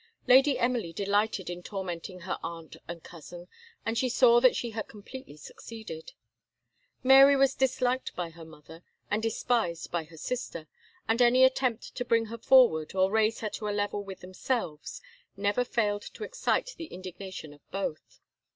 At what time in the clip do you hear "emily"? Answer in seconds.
0.57-0.91